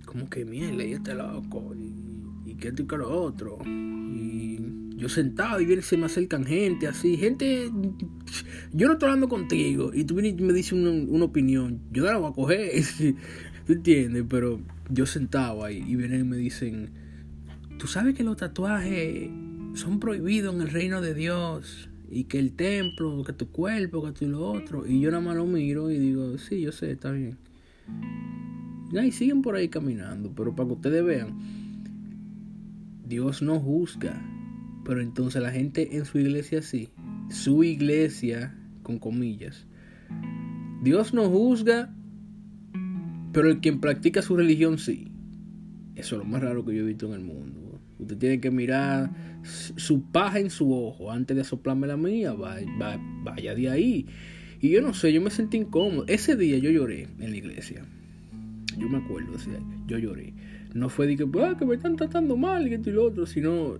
[0.08, 3.58] como que mierda, y este loco, y, y que esto y que lo otro.
[3.66, 4.58] Y
[4.96, 7.70] yo sentado y viene, se me acercan gente así, gente,
[8.72, 12.12] yo no estoy hablando contigo, y tú vienes y me dices una, opinión, yo no
[12.12, 12.82] la voy a coger.
[13.68, 14.24] ¿Tú entiendes?
[14.30, 16.88] Pero yo sentado ahí y vienen y me dicen,
[17.78, 19.28] ¿tú sabes que los tatuajes
[19.74, 21.90] son prohibidos en el reino de Dios?
[22.10, 24.86] Y que el templo, que tu cuerpo, que tú y lo otro.
[24.86, 27.36] Y yo nada más lo miro y digo, sí, yo sé, está bien.
[28.90, 31.36] Y siguen por ahí caminando, pero para que ustedes vean,
[33.06, 34.18] Dios no juzga.
[34.86, 36.88] Pero entonces la gente en su iglesia sí.
[37.28, 39.66] Su iglesia, con comillas.
[40.82, 41.94] Dios no juzga,
[43.38, 45.12] pero el quien practica su religión sí.
[45.94, 47.80] Eso es lo más raro que yo he visto en el mundo.
[48.00, 49.12] Usted tiene que mirar
[49.44, 52.32] su paja en su ojo antes de soplarme la mía.
[52.32, 54.06] Vaya, de ahí.
[54.60, 56.04] Y yo no sé, yo me sentí incómodo.
[56.08, 57.84] Ese día yo lloré en la iglesia.
[58.76, 59.36] Yo me acuerdo,
[59.86, 60.34] yo lloré.
[60.74, 63.24] No fue de que, ah, que me están tratando mal y esto y lo otro,
[63.24, 63.78] sino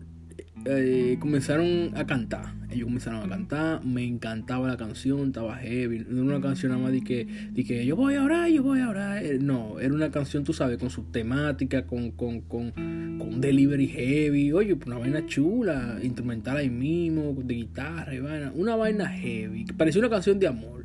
[0.65, 2.59] eh, comenzaron a cantar.
[2.71, 6.05] Ellos comenzaron a cantar, me encantaba la canción, estaba heavy.
[6.09, 8.63] No era una canción nada más de que, de que yo voy a orar, yo
[8.63, 9.25] voy a orar.
[9.25, 13.89] Eh, no, era una canción, tú sabes, con su temática, con, con, con, con delivery
[13.89, 14.53] heavy.
[14.53, 18.53] Oye, una vaina chula, instrumental ahí mismo, de guitarra y vaina.
[18.55, 20.85] Una vaina heavy, parecía una canción de amor.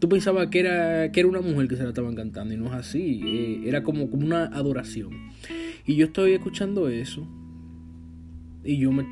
[0.00, 2.66] Tú pensabas que era, que era una mujer que se la estaban cantando y no
[2.66, 3.20] es así.
[3.24, 5.10] Eh, era como, como una adoración.
[5.86, 7.26] Y yo estoy escuchando eso
[8.64, 9.04] y yo me,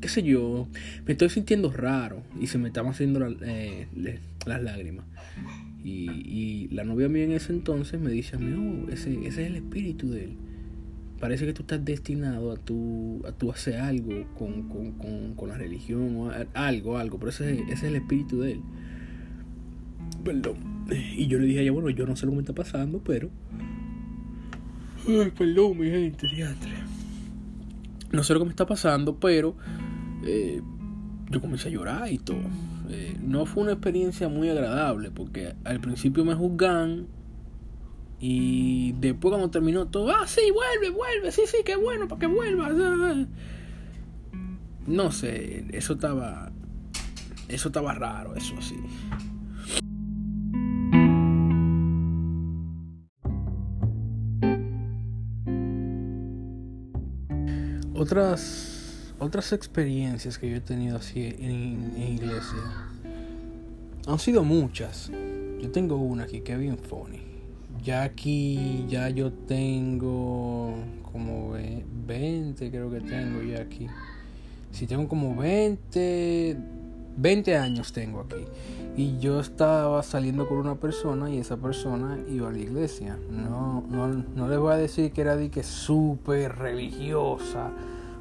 [0.00, 0.68] qué sé yo,
[1.06, 3.88] me estoy sintiendo raro y se me estaban haciendo eh,
[4.46, 5.04] las lágrimas.
[5.84, 9.48] Y, la novia mía en ese entonces me dice a mí, oh, ese, ese es
[9.48, 10.36] el espíritu de él.
[11.18, 15.48] Parece que tú estás destinado a tu, a tu hacer algo con, con, con, con
[15.48, 18.60] la religión o algo, algo, pero ese, ese, es el espíritu de él.
[20.24, 20.56] Perdón.
[21.16, 23.02] Y yo le dije a ella, bueno, yo no sé lo que me está pasando,
[23.02, 23.30] pero...
[25.06, 26.97] Ay, perdón, mi gente, diantre.
[28.10, 29.54] No sé lo que me está pasando, pero
[30.24, 30.62] eh,
[31.30, 32.40] yo comencé a llorar y todo.
[32.90, 37.06] Eh, no fue una experiencia muy agradable porque al principio me juzgan
[38.20, 42.26] y después cuando terminó todo, ah, sí, vuelve, vuelve, sí, sí, qué bueno, para que
[42.26, 42.70] vuelva.
[44.86, 46.50] No sé, eso estaba,
[47.48, 48.76] eso estaba raro, eso sí.
[58.08, 62.56] Otras, otras experiencias que yo he tenido así en, iglesia
[64.06, 65.10] han sido muchas.
[65.60, 67.20] Yo tengo una aquí que es bien funny.
[67.84, 70.74] Ya aquí, ya yo tengo
[71.12, 71.52] como
[72.06, 73.88] 20, creo que tengo ya aquí.
[74.70, 76.56] Si tengo como 20,
[77.14, 78.46] 20 años tengo aquí.
[78.96, 83.18] Y yo estaba saliendo con una persona y esa persona iba a la iglesia.
[83.30, 87.70] No, no, no les voy a decir que era de que súper religiosa.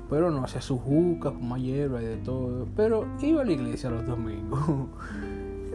[0.10, 2.67] Pero no hacía su juca, fumaba hierba y de todo.
[2.76, 4.60] Pero iba a la iglesia los domingos.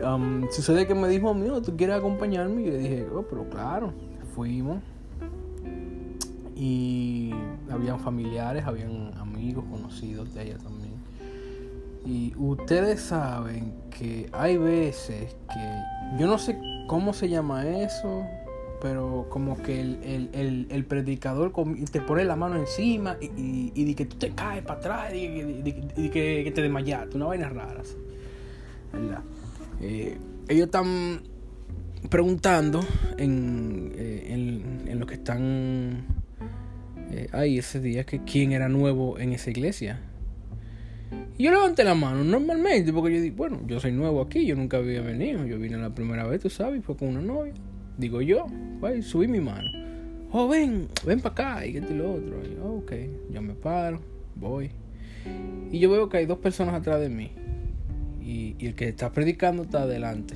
[0.05, 2.63] um, sucede que me dijo, mío, ¿tú quieres acompañarme?
[2.63, 3.93] Y yo dije, oh, pero claro,
[4.35, 4.79] fuimos.
[6.55, 7.33] Y
[7.71, 10.93] habían familiares, habían amigos conocidos de ella también.
[12.05, 18.27] Y ustedes saben que hay veces que yo no sé cómo se llama eso,
[18.83, 21.53] pero como que el, predicador
[21.93, 26.53] te pone la mano encima y, y, que tú te caes para atrás y, que,
[26.53, 27.81] te desmayaste, una vaina rara.
[29.81, 30.19] Eh,
[30.49, 31.23] ellos están
[32.11, 32.85] preguntando
[33.19, 34.27] en, eh,
[34.89, 36.05] en, lo que están
[37.13, 40.01] eh, ahí ese día que quién era nuevo en esa iglesia
[41.39, 44.57] y yo levanté la mano normalmente porque yo dije, bueno, yo soy nuevo aquí, yo
[44.57, 47.55] nunca había venido, yo vine la primera vez, tú sabes, y fue con una novia.
[47.99, 48.47] Digo yo,
[48.81, 49.69] pues, subí mi mano.
[50.33, 52.41] Oh, ven, ven para acá, y esto y lo otro.
[52.43, 52.93] Y yo, ok,
[53.31, 54.01] yo me paro,
[54.35, 54.71] voy.
[55.71, 57.33] Y yo veo que hay dos personas atrás de mí.
[58.21, 60.35] Y, el que está predicando está adelante.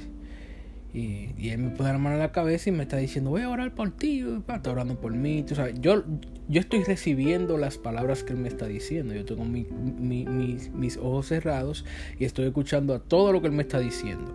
[0.93, 3.49] Y, él me pone la mano en la cabeza y me está diciendo, voy a
[3.49, 5.43] orar por ti, está orando por mí.
[5.43, 6.05] Tú sabes, yo,
[6.49, 9.15] yo estoy recibiendo las palabras que él me está diciendo.
[9.15, 11.85] Yo tengo mis, mis, ojos cerrados
[12.19, 14.35] y estoy escuchando a todo lo que él me está diciendo.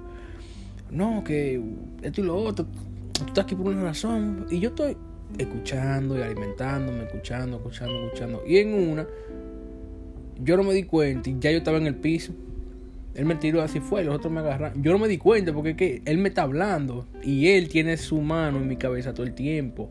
[0.89, 1.61] No, que
[2.01, 2.67] esto y lo otro,
[3.25, 4.45] tú estás aquí por una razón.
[4.49, 4.97] Y yo estoy
[5.37, 8.43] escuchando y alimentándome, escuchando, escuchando, escuchando.
[8.45, 9.07] Y en una,
[10.39, 12.33] yo no me di cuenta y ya yo estaba en el piso.
[13.13, 14.81] Él me tiró así fue, los otros me agarraron.
[14.81, 17.97] Yo no me di cuenta porque es que él me está hablando y él tiene
[17.97, 19.89] su mano en mi cabeza todo el tiempo.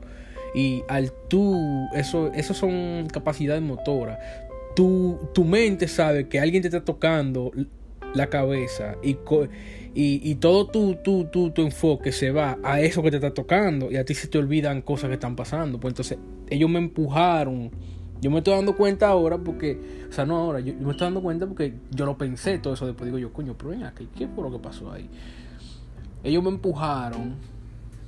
[0.54, 4.18] Y al tú, eso, eso son capacidades motoras.
[4.74, 7.52] Tu, tu mente sabe que alguien te está tocando
[8.14, 9.16] la cabeza y,
[9.94, 13.34] y, y todo tu, tu, tu, tu, enfoque se va a eso que te está
[13.34, 15.80] tocando y a ti se te olvidan cosas que están pasando.
[15.80, 17.70] Pues entonces ellos me empujaron
[18.20, 21.22] yo me estoy dando cuenta ahora porque, o sea, no ahora, yo, me estoy dando
[21.22, 22.86] cuenta porque yo lo pensé todo eso.
[22.86, 25.08] Después digo yo, coño, pero venga, ¿qué, ¿qué fue lo que pasó ahí?
[26.22, 27.36] Ellos me empujaron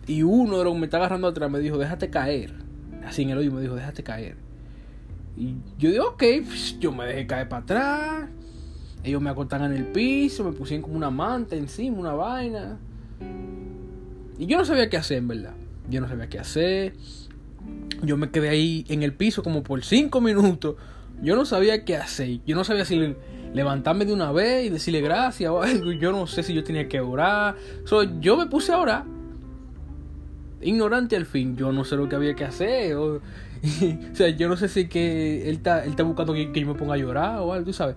[0.06, 2.52] Y uno de los que me está agarrando atrás me dijo, déjate caer.
[3.06, 4.36] Así en el oído me dijo, déjate caer.
[5.34, 8.28] Y yo digo, ok, pues, yo me dejé caer para atrás.
[9.04, 12.78] Ellos me acostaban en el piso, me pusieron como una manta encima, una vaina.
[14.38, 15.54] Y yo no sabía qué hacer, en verdad.
[15.88, 16.94] Yo no sabía qué hacer.
[18.02, 20.76] Yo me quedé ahí en el piso como por cinco minutos.
[21.22, 22.40] Yo no sabía qué hacer.
[22.46, 23.14] Yo no sabía si
[23.54, 25.92] levantarme de una vez y decirle gracias o algo.
[25.92, 27.56] Yo no sé si yo tenía que orar.
[28.20, 29.04] yo me puse a orar.
[30.60, 31.56] Ignorante al fin.
[31.56, 32.94] Yo no sé lo que había que hacer.
[32.94, 33.20] O,
[34.12, 36.94] sea, yo no sé si que él está, él está buscando que, yo me ponga
[36.94, 37.96] a llorar o algo, tú sabes.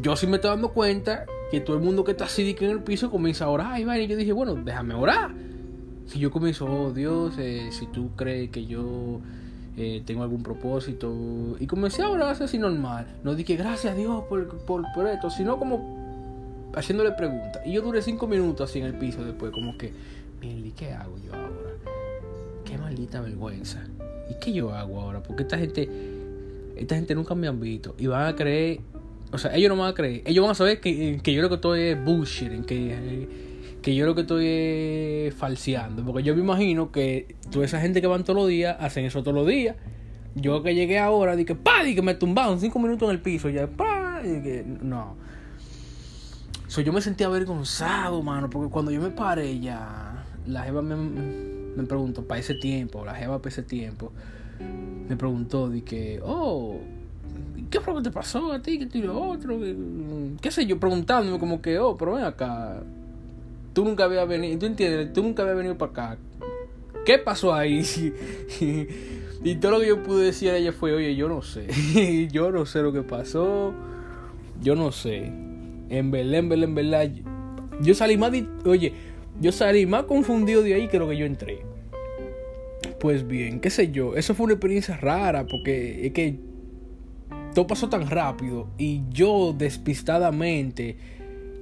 [0.00, 2.82] Yo sí me estoy dando cuenta que todo el mundo que está así en el
[2.82, 3.80] piso comienza a orar.
[3.80, 5.32] Y yo dije, bueno, déjame orar.
[6.06, 9.20] Si yo comienzo, oh Dios, eh, si tú crees que yo
[9.76, 11.56] eh, tengo algún propósito.
[11.60, 13.06] Y comencé a orar así normal.
[13.24, 17.62] No dije gracias a Dios por, por, por esto, sino como haciéndole preguntas.
[17.64, 19.92] Y yo duré cinco minutos así en el piso después, como que,
[20.42, 21.70] ¿y qué hago yo ahora?
[22.64, 23.84] Qué maldita vergüenza.
[24.30, 25.22] ¿Y qué yo hago ahora?
[25.22, 25.88] Porque esta gente,
[26.76, 28.80] esta gente nunca me han visto y van a creer,
[29.32, 31.48] o sea, ellos no van a creer, ellos van a saber que, que yo lo
[31.48, 33.46] que estoy es bullshit, que
[33.86, 36.04] que yo lo que estoy es falseando.
[36.04, 39.22] Porque yo me imagino que toda esa gente que van todos los días hacen eso
[39.22, 39.76] todos los días.
[40.34, 43.68] Yo que llegué ahora, dije, pa, que me tumbaron cinco minutos en el piso, ya,
[43.68, 45.14] pa, que no.
[46.66, 50.96] So, yo me sentía avergonzado, mano, porque cuando yo me paré ya, la jeva me,
[50.96, 54.10] me preguntó, para ese tiempo, la jeva para ese tiempo,
[55.08, 56.80] me preguntó, dije, oh,
[57.70, 58.78] ¿qué fue lo que te pasó a ti?
[58.78, 59.58] ¿Qué te lo otro?
[60.40, 60.78] ¿Qué sé yo?
[60.78, 62.82] Preguntándome como que, oh, pero ven acá,
[63.72, 66.18] tú nunca habías venido, tú entiendes, tú nunca habías venido para acá.
[67.04, 67.84] ¿Qué pasó ahí?
[69.44, 71.66] y todo lo que yo pude decir a ella fue, oye, yo no sé,
[72.32, 73.74] yo no sé lo que pasó,
[74.62, 75.32] yo no sé.
[75.88, 77.10] En verdad, en verdad, en verdad,
[77.80, 78.32] yo salí más,
[78.64, 78.92] oye,
[79.40, 81.60] yo salí más confundido de ahí que lo que yo entré.
[82.98, 86.45] Pues bien, qué sé yo, eso fue una experiencia rara porque es que
[87.56, 90.98] todo pasó tan rápido y yo despistadamente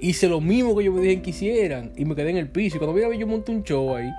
[0.01, 2.75] hice lo mismo que yo me dije que hicieran y me quedé en el piso.
[2.75, 4.11] Y cuando vi yo monté un show ahí,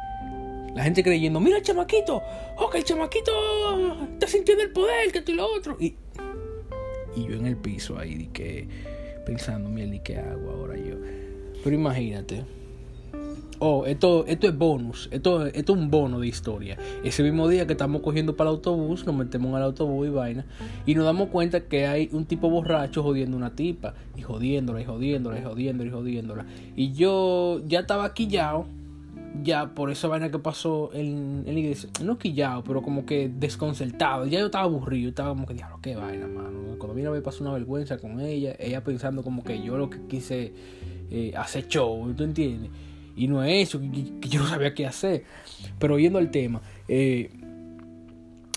[0.74, 2.22] la gente creyendo, mira el chamaquito,
[2.56, 3.30] oh, que el chamaquito
[4.10, 5.76] está sintiendo el poder, que esto y lo otro.
[5.78, 5.96] Y,
[7.14, 8.66] y yo en el piso ahí, que,
[9.26, 10.94] pensando, mira, ¿y qué hago ahora yo?
[11.62, 12.42] Pero imagínate,
[13.58, 16.76] oh, esto, esto es bonus, esto, esto es un bono de historia.
[17.04, 20.44] Ese mismo día que estamos cogiendo para el autobús, nos metemos el autobús y vaina,
[20.84, 24.84] y nos damos cuenta que hay un tipo borracho jodiendo una tipa, y jodiéndola, y
[24.84, 26.46] jodiéndola, y jodiéndola, y jodiéndola.
[26.76, 28.66] Y yo ya estaba quillado,
[29.42, 33.28] ya por esa vaina que pasó en, en la iglesia, no quillado, pero como que
[33.28, 34.26] desconcertado.
[34.26, 36.76] Ya yo estaba aburrido, estaba como que, diablo, qué vaina, mano.
[36.78, 39.98] Cuando vino me pasó una vergüenza con ella, ella pensando como que yo lo que
[40.06, 40.52] quise
[41.10, 42.70] eh, hacer show, ¿tú entiendes?
[43.16, 45.24] Y no es eso, que, yo no sabía qué hacer.
[45.78, 47.30] Pero yendo al tema, eh,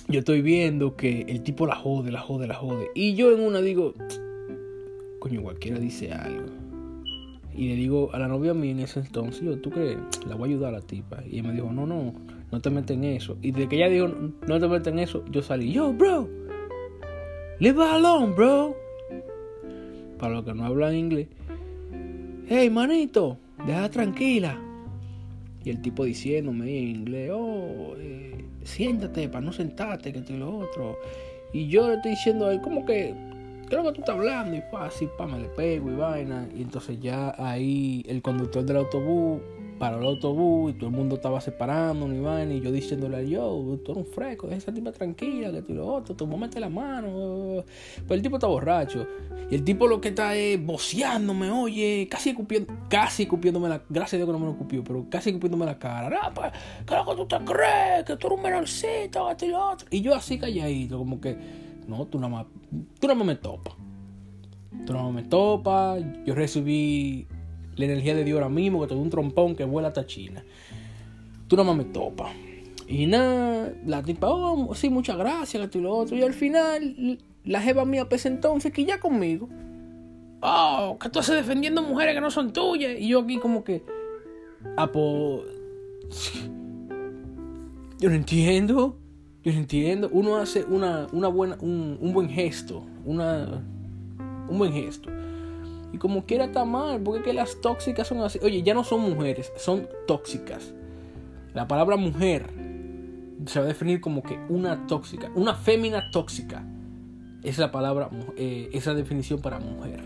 [0.09, 2.89] yo estoy viendo que el tipo la jode, la jode, la jode.
[2.93, 3.93] Y yo en una digo,
[5.19, 6.47] coño, cualquiera dice algo.
[7.55, 9.97] Y le digo a la novia mía en ese entonces, yo, ¿tú crees?
[10.27, 11.23] La voy a ayudar a la tipa.
[11.25, 12.13] Y ella me dijo, no, no,
[12.51, 13.37] no te metes en eso.
[13.41, 14.07] Y de que ella dijo,
[14.47, 16.29] no te metes en eso, yo salí, yo, bro,
[17.59, 18.75] leave alone, bro.
[20.17, 21.27] Para los que no hablan inglés,
[22.47, 24.57] hey, manito, deja tranquila.
[25.63, 30.59] Y el tipo diciéndome en inglés, oh, eh, siéntate para no sentarte, que te lo
[30.59, 30.97] otro.
[31.53, 33.13] Y yo le estoy diciendo a él, como que,
[33.67, 36.47] creo que tú estás hablando, y fácil, pa, me le pego y vaina.
[36.55, 39.41] Y entonces ya ahí el conductor del autobús
[39.79, 43.79] para el autobús y todo el mundo estaba separando, ni vaina, y yo diciéndole yo,
[43.83, 46.69] tú eres un fresco, deja esa tipa tranquila, que tú lo otro, tú mete la
[46.69, 47.63] mano.
[48.03, 49.07] Pero el tipo está borracho.
[49.49, 54.13] Y el tipo lo que está es boceándome, oye, casi escupiendo, casi escupiéndome la, gracias
[54.13, 56.19] a Dios que no me lo escupió, pero casi escupiéndome la cara.
[56.21, 56.51] Ah, pues,
[56.85, 58.03] ¿qué es lo que tú te crees?
[58.05, 59.87] Que tú eres un menorcito, que y lo otro.
[59.89, 61.37] Y yo así calladito, como que,
[61.87, 62.45] no, tú nada más,
[62.99, 63.73] tú nada más me topas.
[64.85, 66.03] Tú nada más me topas.
[66.25, 67.27] Yo recibí
[67.79, 70.43] la energía de Dios ahora mismo, que te doy un trompón que vuela hasta China.
[71.47, 72.31] Tú nada más me topas.
[72.87, 76.17] Y nada, la tipa, oh, sí, muchas gracias, esto y lo otro.
[76.17, 79.47] Y al final, la jeva mía pese entonces que ya conmigo.
[80.41, 82.99] Oh, que tú haces defendiendo mujeres que no son tuyas.
[82.99, 83.81] Y yo aquí como que,
[84.75, 85.43] ah, pues...
[87.99, 88.97] Yo no entiendo.
[89.41, 90.09] Yo no entiendo.
[90.11, 92.83] Uno hace una, una buena, un, un buen gesto.
[93.05, 93.63] Una,
[94.49, 95.09] un buen gesto.
[95.91, 98.39] Y como quiera está mal, porque que las tóxicas son así.
[98.43, 100.73] Oye, ya no son mujeres, son tóxicas.
[101.53, 102.47] La palabra mujer
[103.45, 106.63] se va a definir como que una tóxica, una fémina tóxica.
[107.43, 110.03] Es la palabra, eh, esa definición para mujer.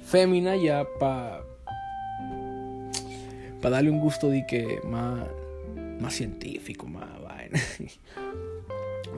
[0.00, 1.42] Fémina ya para
[3.64, 5.26] para darle un gusto de que más,
[5.98, 7.58] más científico, más vaina.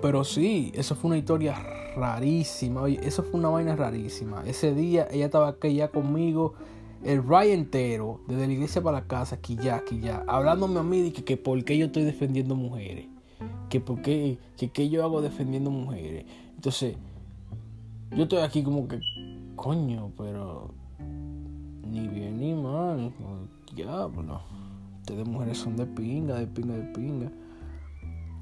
[0.02, 1.54] Pero sí, eso fue una historia
[1.96, 2.82] rarísima.
[2.82, 4.42] Oye, eso fue una vaina rarísima.
[4.46, 6.54] Ese día ella estaba aquí ya conmigo,
[7.02, 10.82] el ride entero, desde la iglesia para la casa, aquí ya, aquí ya, hablándome a
[10.82, 13.06] mí de que, que por qué yo estoy defendiendo mujeres.
[13.68, 16.24] Que por qué, que, que yo hago defendiendo mujeres.
[16.54, 16.96] Entonces,
[18.10, 19.00] yo estoy aquí como que,
[19.56, 20.74] coño, pero
[21.90, 23.12] ni bien ni mal.
[23.74, 24.40] Diablo.
[25.00, 27.30] Ustedes mujeres son de pinga, de pinga, de pinga.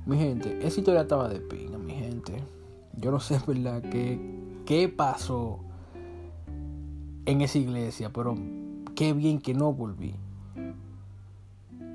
[0.07, 2.45] Mi gente, esa historia estaba de pinga, mi gente.
[2.97, 3.83] Yo no sé, ¿verdad?
[3.83, 4.21] ¿Qué,
[4.67, 5.61] qué pasó
[7.25, 8.13] en esa iglesia?
[8.13, 8.37] Pero
[8.95, 10.15] qué bien que no volví.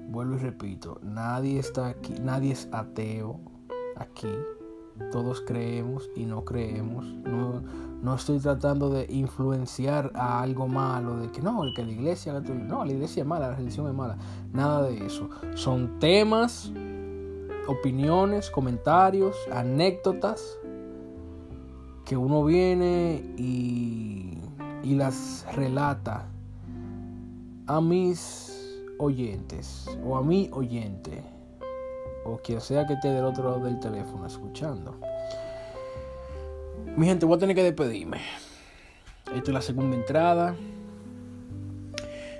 [0.10, 3.39] Vuelvo y repito, nadie está aquí, nadie es ateo
[3.95, 4.28] aquí.
[5.12, 7.05] Todos creemos y no creemos.
[7.05, 7.62] No,
[8.01, 12.84] no estoy tratando de influenciar a algo malo, de que no, que la iglesia, no,
[12.84, 14.18] la iglesia es mala, la religión es mala.
[14.51, 15.30] Nada de eso.
[15.53, 16.74] Son temas
[17.70, 20.57] opiniones, comentarios, anécdotas
[22.03, 24.39] que uno viene y,
[24.84, 26.26] y las relata
[27.67, 31.24] a mis oyentes o a mi oyente
[32.26, 34.95] o quien sea que esté del otro lado del teléfono escuchando.
[36.97, 38.20] Mi gente, voy a tener que despedirme.
[39.34, 40.55] Esta es la segunda entrada.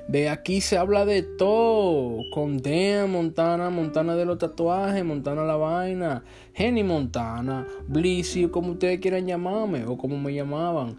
[0.10, 2.18] De aquí se habla de todo.
[2.32, 6.24] Condea, Montana, Montana de los tatuajes, Montana la vaina,
[6.55, 10.97] Jenny Montana, Blissy, como ustedes quieran llamarme o como me llamaban.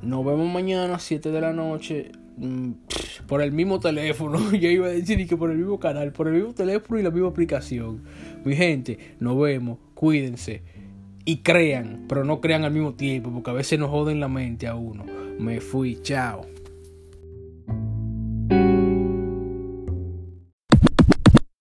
[0.00, 2.12] Nos vemos mañana a 7 de la noche.
[2.36, 2.70] Mm,
[3.26, 6.34] por el mismo teléfono, yo iba a decir que por el mismo canal, por el
[6.34, 8.04] mismo teléfono y la misma aplicación.
[8.44, 10.62] Mi gente, nos vemos, cuídense
[11.24, 14.68] y crean, pero no crean al mismo tiempo, porque a veces nos joden la mente
[14.68, 15.04] a uno.
[15.36, 16.46] Me fui, chao.